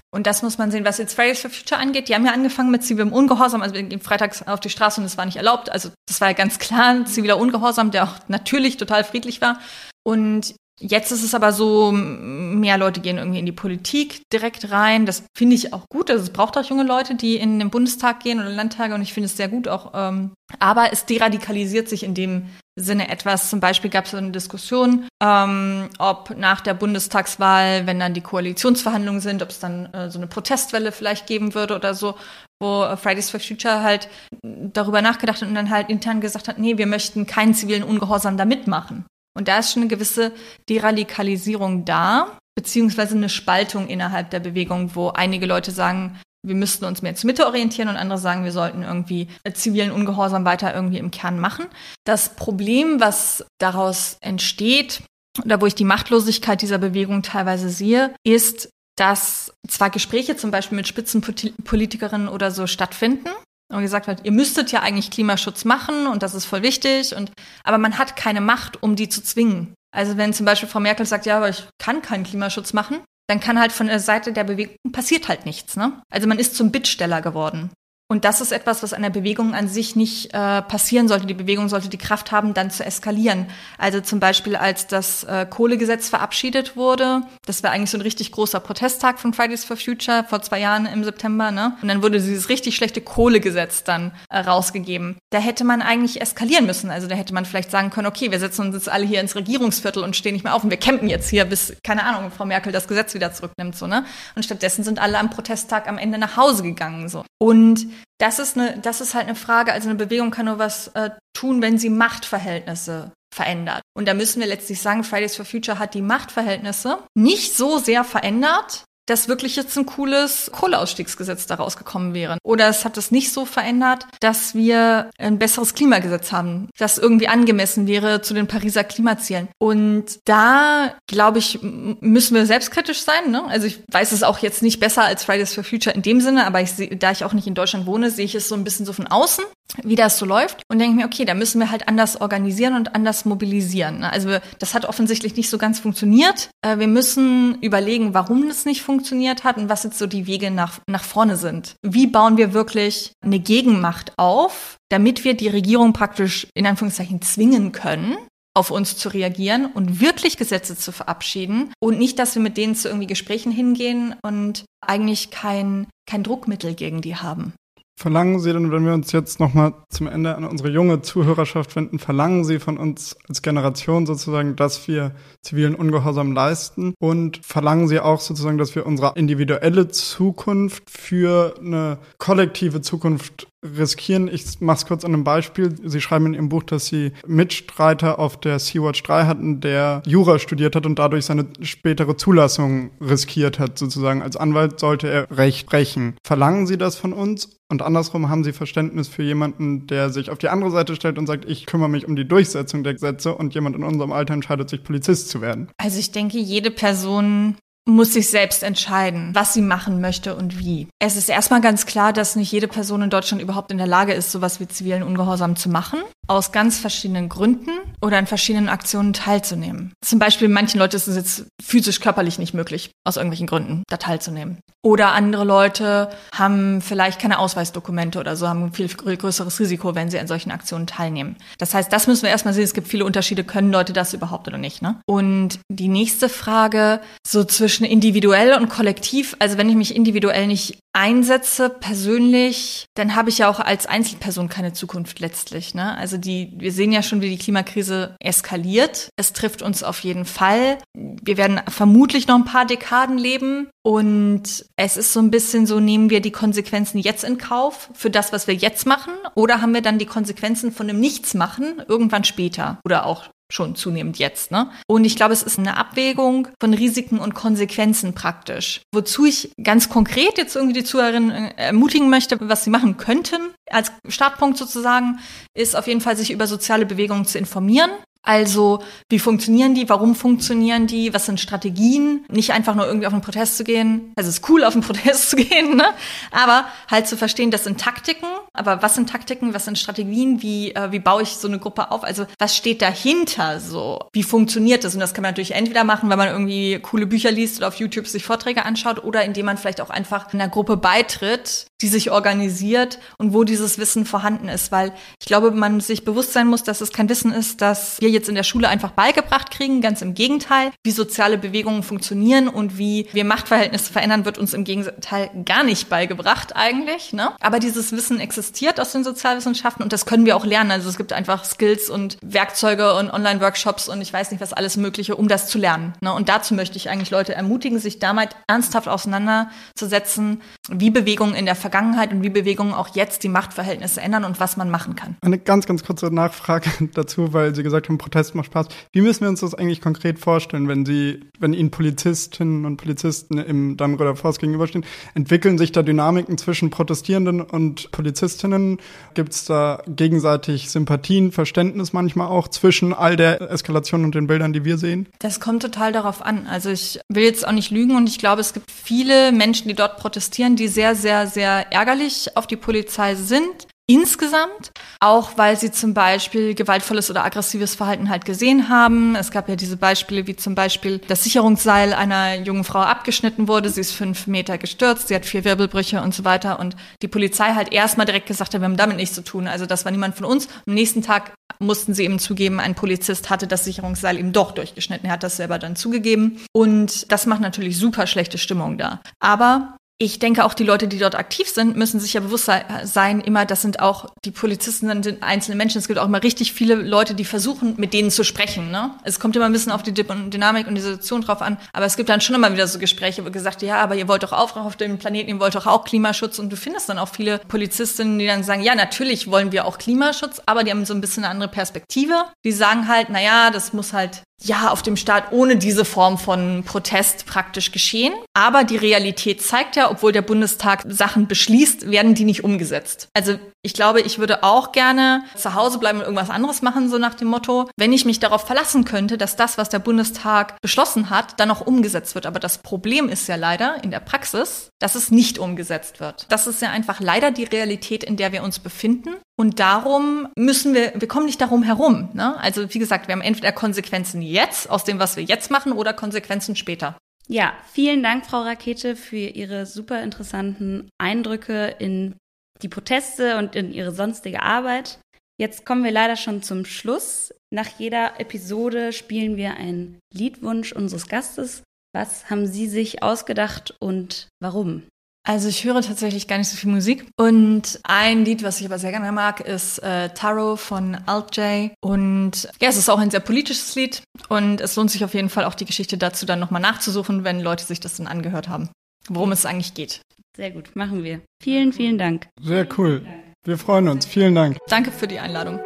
[0.10, 2.08] Und das muss man sehen, was jetzt Fridays for Future angeht.
[2.08, 5.06] Die haben ja angefangen mit zivilem Ungehorsam, also wir gehen freitags auf die Straße und
[5.06, 5.70] es war nicht erlaubt.
[5.70, 9.60] Also das war ja ganz klar ziviler Ungehorsam, der auch natürlich total friedlich war.
[10.04, 15.06] Und Jetzt ist es aber so, mehr Leute gehen irgendwie in die Politik direkt rein.
[15.06, 16.10] Das finde ich auch gut.
[16.10, 19.13] Also es braucht auch junge Leute, die in den Bundestag gehen oder Landtage und ich
[19.13, 19.91] finde es sehr gut auch.
[19.94, 23.52] Ähm, aber es deradikalisiert sich in dem Sinne etwas.
[23.52, 29.22] Zum Beispiel gab es eine Diskussion, ähm, ob nach der Bundestagswahl, wenn dann die Koalitionsverhandlungen
[29.22, 32.15] sind, ob es dann äh, so eine Protestwelle vielleicht geben würde oder so,
[32.60, 34.10] wo äh, Fridays for Future halt
[34.44, 38.36] darüber nachgedacht hat und dann halt intern gesagt hat, nee, wir möchten keinen zivilen Ungehorsam
[38.36, 39.06] da mitmachen.
[39.34, 40.34] Und da ist schon eine gewisse
[40.70, 47.02] Deradikalisierung da, beziehungsweise eine Spaltung innerhalb der Bewegung, wo einige Leute sagen, wir müssten uns
[47.02, 51.12] mehr zur Mitte orientieren und andere sagen, wir sollten irgendwie zivilen Ungehorsam weiter irgendwie im
[51.12, 51.67] Kern machen.
[52.04, 55.04] Das Problem, was daraus entsteht,
[55.46, 60.76] oder wo ich die Machtlosigkeit dieser Bewegung teilweise sehe, ist, dass zwar Gespräche zum Beispiel
[60.76, 63.30] mit Spitzenpolitikerinnen oder so stattfinden,
[63.72, 67.32] und gesagt hat, ihr müsstet ja eigentlich Klimaschutz machen und das ist voll wichtig und
[67.64, 69.74] aber man hat keine Macht, um die zu zwingen.
[69.94, 73.40] Also wenn zum Beispiel Frau Merkel sagt, ja, aber ich kann keinen Klimaschutz machen, dann
[73.40, 75.76] kann halt von der Seite der Bewegung passiert halt nichts.
[75.76, 76.02] Ne?
[76.12, 77.72] Also man ist zum Bittsteller geworden.
[78.12, 81.28] Und das ist etwas, was einer Bewegung an sich nicht äh, passieren sollte.
[81.28, 83.45] Die Bewegung sollte die Kraft haben, dann zu eskalieren.
[83.78, 88.34] Also zum Beispiel, als das äh, Kohlegesetz verabschiedet wurde, das war eigentlich so ein richtig
[88.34, 91.78] großer Protesttag von Fridays for Future vor zwei Jahren im September, ne?
[91.82, 95.15] Und dann wurde dieses richtig schlechte Kohlegesetz dann äh, rausgegeben.
[95.30, 96.91] Da hätte man eigentlich eskalieren müssen.
[96.91, 99.38] Also da hätte man vielleicht sagen können, okay, wir setzen uns jetzt alle hier ins
[99.38, 102.45] Regierungsviertel und stehen nicht mehr auf und wir campen jetzt hier, bis, keine Ahnung, Frau
[102.45, 104.04] Merkel das Gesetz wieder zurücknimmt, so, ne?
[104.36, 107.24] Und stattdessen sind alle am Protesttag am Ende nach Hause gegangen, so.
[107.38, 107.88] Und
[108.18, 109.74] das ist eine, das ist halt eine Frage.
[109.74, 113.82] Also eine Bewegung kann nur was äh, tun, wenn sie Machtverhältnisse verändert.
[113.96, 118.04] Und da müssen wir letztlich sagen, Fridays for Future hat die Machtverhältnisse nicht so sehr
[118.04, 122.38] verändert, dass wirklich jetzt ein cooles Kohleausstiegsgesetz daraus gekommen wäre.
[122.44, 127.28] Oder es hat es nicht so verändert, dass wir ein besseres Klimagesetz haben, das irgendwie
[127.28, 129.50] angemessen wäre zu den Pariser Klimazielen.
[129.60, 133.32] Und da, glaube ich, müssen wir selbstkritisch sein.
[133.32, 133.44] Ne?
[133.48, 136.46] Also ich weiß es auch jetzt nicht besser als Fridays for Future in dem Sinne,
[136.46, 138.64] aber ich seh, da ich auch nicht in Deutschland wohne, sehe ich es so ein
[138.64, 139.44] bisschen so von außen
[139.84, 142.96] wie das so läuft und denke mir, okay, da müssen wir halt anders organisieren und
[142.96, 144.00] anders mobilisieren.
[144.00, 144.12] Ne?
[144.12, 146.50] Also das hat offensichtlich nicht so ganz funktioniert.
[146.62, 150.52] Äh, wir müssen überlegen, warum das nicht funktioniert hat und was jetzt so die Wege
[150.52, 151.76] nach, nach vorne sind.
[151.82, 157.72] Wie bauen wir wirklich eine Gegenmacht auf, damit wir die Regierung praktisch in Anführungszeichen zwingen
[157.72, 158.18] können,
[158.54, 162.76] auf uns zu reagieren und wirklich Gesetze zu verabschieden und nicht, dass wir mit denen
[162.76, 167.54] zu irgendwie Gesprächen hingehen und eigentlich kein, kein Druckmittel gegen die haben.
[168.00, 172.00] Verlangen Sie denn, wenn wir uns jetzt nochmal zum Ende an unsere junge Zuhörerschaft wenden,
[172.00, 176.96] verlangen Sie von uns als Generation sozusagen, dass wir zivilen Ungehorsam leisten?
[177.00, 184.28] Und verlangen Sie auch sozusagen, dass wir unsere individuelle Zukunft für eine kollektive Zukunft riskieren.
[184.28, 185.76] Ich mache es kurz an einem Beispiel.
[185.84, 190.39] Sie schreiben in Ihrem Buch, dass Sie Mitstreiter auf der Sea-Watch 3 hatten, der Jura
[190.39, 194.21] studiert hat und dadurch seine spätere Zulassung riskiert hat, sozusagen.
[194.21, 196.15] Als Anwalt sollte er Recht brechen.
[196.26, 197.60] Verlangen Sie das von uns?
[197.69, 201.28] Und andersrum haben Sie Verständnis für jemanden, der sich auf die andere Seite stellt und
[201.28, 204.69] sagt, ich kümmere mich um die Durchsetzung der Gesetze und jemand in unserem Alter entscheidet
[204.69, 205.69] sich, Polizist zu werden?
[205.78, 210.88] Also ich denke, jede Person muss sich selbst entscheiden, was sie machen möchte und wie.
[211.00, 214.13] Es ist erstmal ganz klar, dass nicht jede Person in Deutschland überhaupt in der Lage
[214.13, 216.00] ist, sowas wie zivilen Ungehorsam zu machen
[216.32, 219.94] aus ganz verschiedenen Gründen oder an verschiedenen Aktionen teilzunehmen.
[220.02, 223.98] Zum Beispiel manchen Leuten ist es jetzt physisch körperlich nicht möglich, aus irgendwelchen Gründen da
[223.98, 224.60] teilzunehmen.
[224.84, 230.10] Oder andere Leute haben vielleicht keine Ausweisdokumente oder so, haben ein viel größeres Risiko, wenn
[230.10, 231.36] sie an solchen Aktionen teilnehmen.
[231.60, 232.63] Das heißt, das müssen wir erstmal sehen.
[232.63, 233.44] Es gibt viele Unterschiede.
[233.44, 234.82] Können Leute das überhaupt oder nicht?
[234.82, 235.00] Ne?
[235.06, 240.78] Und die nächste Frage, so zwischen individuell und kollektiv, also wenn ich mich individuell nicht
[240.94, 245.74] einsetze, persönlich, dann habe ich ja auch als Einzelperson keine Zukunft letztlich.
[245.74, 245.96] Ne?
[245.98, 249.10] Also die, wir sehen ja schon, wie die Klimakrise eskaliert.
[249.15, 250.78] Es trifft uns auf jeden Fall.
[250.94, 253.70] Wir werden vermutlich noch ein paar Dekaden leben.
[253.84, 258.10] Und es ist so ein bisschen so, nehmen wir die Konsequenzen jetzt in Kauf für
[258.10, 259.13] das, was wir jetzt machen?
[259.34, 262.80] Oder haben wir dann die Konsequenzen von dem Nichtsmachen irgendwann später?
[262.86, 264.52] Oder auch schon zunehmend jetzt.
[264.52, 264.70] Ne?
[264.88, 268.82] Und ich glaube, es ist eine Abwägung von Risiken und Konsequenzen praktisch.
[268.94, 273.52] Wozu ich ganz konkret jetzt irgendwie die Zuhörerinnen äh, ermutigen möchte, was sie machen könnten,
[273.70, 275.20] als Startpunkt sozusagen,
[275.54, 277.92] ist auf jeden Fall sich über soziale Bewegungen zu informieren.
[278.24, 279.90] Also, wie funktionieren die?
[279.90, 281.14] Warum funktionieren die?
[281.14, 282.24] Was sind Strategien?
[282.30, 284.14] Nicht einfach nur irgendwie auf einen Protest zu gehen.
[284.16, 285.86] Also, es ist cool, auf einen Protest zu gehen, ne?
[286.30, 288.28] Aber halt zu verstehen, das sind Taktiken.
[288.54, 289.56] Aber was sind Taktiken?
[289.56, 290.42] Was sind Strategien?
[290.44, 292.04] Wie, äh, wie baue ich so eine Gruppe auf?
[292.04, 294.00] Also, was steht dahinter so?
[294.14, 294.94] Wie funktioniert das?
[294.94, 297.76] Und das kann man natürlich entweder machen, wenn man irgendwie coole Bücher liest oder auf
[297.76, 302.12] YouTube sich Vorträge anschaut oder indem man vielleicht auch einfach einer Gruppe beitritt, die sich
[302.12, 304.72] organisiert und wo dieses Wissen vorhanden ist.
[304.72, 308.11] Weil ich glaube, man sich bewusst sein muss, dass es kein Wissen ist, dass wir
[308.12, 309.82] jetzt in der Schule einfach beigebracht kriegen.
[309.82, 310.71] Ganz im Gegenteil.
[310.84, 315.89] Wie soziale Bewegungen funktionieren und wie wir Machtverhältnisse verändern, wird uns im Gegenteil gar nicht
[315.89, 317.13] beigebracht eigentlich.
[317.13, 317.32] Ne?
[317.39, 320.71] Aber dieses Wissen existiert aus den Sozialwissenschaften und das können wir auch lernen.
[320.71, 324.78] Also es gibt einfach Skills und Werkzeuge und Online-Workshops und ich weiß nicht was alles
[324.78, 325.93] Mögliche, um das zu lernen.
[326.02, 326.13] Ne?
[326.13, 331.56] Und dazu möchte ich eigentlich Leute ermutigen, sich damit ernsthaft auseinanderzusetzen, wie Bewegungen in der
[331.56, 335.15] Vergangenheit und wie Bewegungen auch jetzt die Machtverhältnisse ändern und was man machen kann.
[335.21, 338.68] Eine ganz, ganz kurze Nachfrage dazu, weil Sie gesagt haben, Protest macht Spaß.
[338.92, 343.38] Wie müssen wir uns das eigentlich konkret vorstellen, wenn Sie, wenn Ihnen Polizistinnen und Polizisten
[343.38, 344.84] im Dannröder Forst gegenüberstehen?
[345.14, 348.80] Entwickeln sich da Dynamiken zwischen Protestierenden und Polizistinnen?
[349.14, 354.52] Gibt es da gegenseitig Sympathien, Verständnis manchmal auch zwischen all der Eskalation und den Bildern,
[354.52, 355.08] die wir sehen?
[355.20, 356.48] Das kommt total darauf an.
[356.48, 359.76] Also ich will jetzt auch nicht lügen und ich glaube, es gibt viele Menschen, die
[359.76, 365.72] dort protestieren, die sehr, sehr, sehr ärgerlich auf die Polizei sind insgesamt, auch weil sie
[365.72, 369.15] zum Beispiel gewaltvolles oder aggressives Verhalten halt gesehen haben.
[369.15, 373.70] Es gab ja diese Beispiele, wie zum Beispiel das Sicherungsseil einer jungen Frau abgeschnitten wurde,
[373.70, 377.54] sie ist fünf Meter gestürzt, sie hat vier Wirbelbrüche und so weiter und die Polizei
[377.54, 379.48] halt erstmal direkt gesagt hat, wir haben damit nichts zu tun.
[379.48, 380.48] Also das war niemand von uns.
[380.65, 385.08] Am nächsten Tag mussten sie eben zugeben, ein Polizist hatte das Sicherungsseil eben doch durchgeschnitten.
[385.08, 386.39] Er hat das selber dann zugegeben.
[386.54, 389.02] Und das macht natürlich super schlechte Stimmung da.
[389.20, 392.50] Aber ich denke auch die Leute, die dort aktiv sind, müssen sich ja bewusst
[392.86, 395.78] sein, immer, das sind auch die Polizisten, sind einzelne Menschen.
[395.78, 398.72] Es gibt auch immer richtig viele Leute, die versuchen, mit denen zu sprechen.
[398.72, 398.96] Ne?
[399.04, 401.58] Es kommt immer ein bisschen auf die Dynamik und die Situation drauf an.
[401.72, 404.24] Aber es gibt dann schon immer wieder so Gespräche, wo gesagt, ja, aber ihr wollt
[404.24, 406.40] doch auch auf dem Planeten, ihr wollt doch auch Klimaschutz.
[406.40, 409.78] Und du findest dann auch viele Polizistinnen, die dann sagen, ja, natürlich wollen wir auch
[409.78, 412.26] Klimaschutz, aber die haben so ein bisschen eine andere Perspektive.
[412.44, 416.18] Die sagen halt, na ja, das muss halt ja, auf dem Staat ohne diese Form
[416.18, 418.14] von Protest praktisch geschehen.
[418.34, 423.10] Aber die Realität zeigt ja, obwohl der Bundestag Sachen beschließt, werden die nicht umgesetzt.
[423.14, 426.97] Also ich glaube, ich würde auch gerne zu Hause bleiben und irgendwas anderes machen, so
[426.97, 431.10] nach dem Motto, wenn ich mich darauf verlassen könnte, dass das, was der Bundestag beschlossen
[431.10, 432.26] hat, dann auch umgesetzt wird.
[432.26, 436.26] Aber das Problem ist ja leider in der Praxis, dass es nicht umgesetzt wird.
[436.30, 439.15] Das ist ja einfach leider die Realität, in der wir uns befinden.
[439.38, 442.10] Und darum müssen wir, wir kommen nicht darum herum.
[442.13, 442.38] Ne?
[442.39, 445.93] Also wie gesagt, wir haben entweder Konsequenzen jetzt aus dem, was wir jetzt machen, oder
[445.93, 446.97] Konsequenzen später.
[447.28, 452.15] Ja, vielen Dank, Frau Rakete, für Ihre super interessanten Eindrücke in
[452.62, 455.00] die Proteste und in Ihre sonstige Arbeit.
[455.39, 457.34] Jetzt kommen wir leider schon zum Schluss.
[457.52, 461.63] Nach jeder Episode spielen wir einen Liedwunsch unseres Gastes.
[461.93, 464.84] Was haben Sie sich ausgedacht und warum?
[465.24, 467.06] Also ich höre tatsächlich gar nicht so viel Musik.
[467.15, 471.71] Und ein Lied, was ich aber sehr gerne mag, ist äh, Taro von Alt J.
[471.82, 474.02] Und ja, es ist auch ein sehr politisches Lied.
[474.30, 477.39] Und es lohnt sich auf jeden Fall auch die Geschichte dazu dann nochmal nachzusuchen, wenn
[477.39, 478.69] Leute sich das dann angehört haben,
[479.10, 480.02] worum es eigentlich geht.
[480.36, 481.22] Sehr gut, machen wir.
[481.41, 482.28] Vielen, vielen Dank.
[482.39, 483.06] Sehr cool.
[483.44, 484.06] Wir freuen uns.
[484.06, 484.58] Vielen Dank.
[484.67, 485.60] Danke für die Einladung.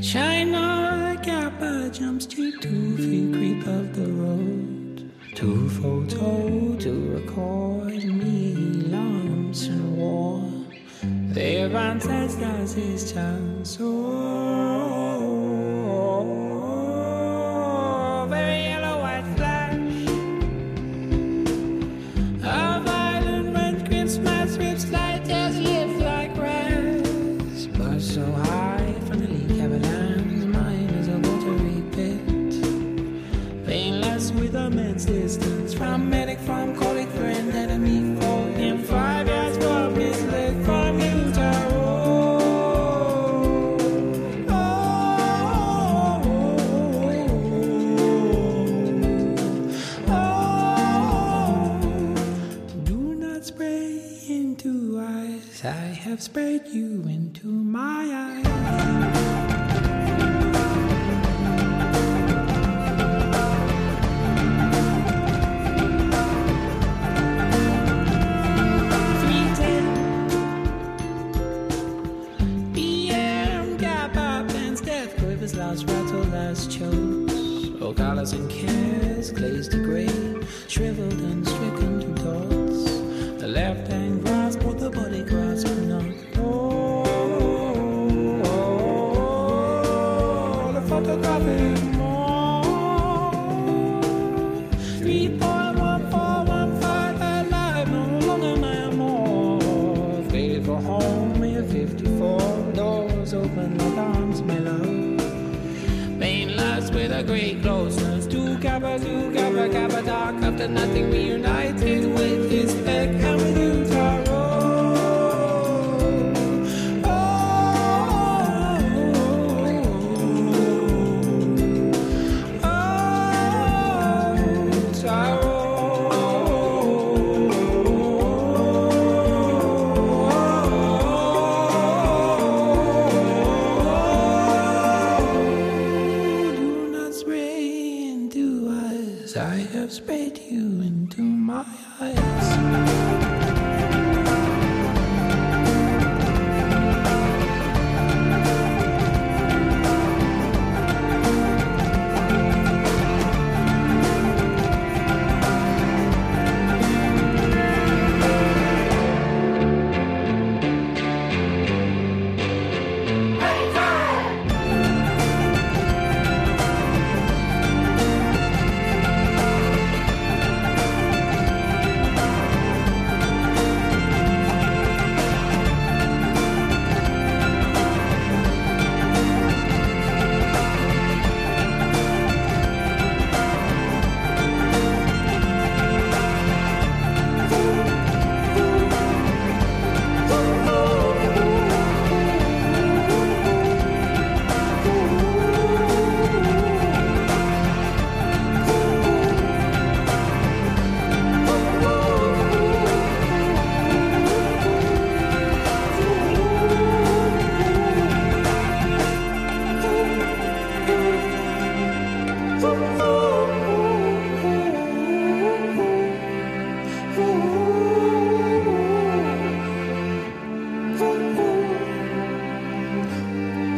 [0.00, 5.10] China Kappa jumps to two feet creep of the road.
[5.34, 8.54] Two photo to record me
[9.48, 10.42] arms and war.
[11.32, 11.74] There
[12.42, 13.78] as his Chance.
[13.80, 15.07] Oh.
[56.38, 56.87] paid you.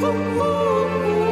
[0.03, 1.30] Ooh.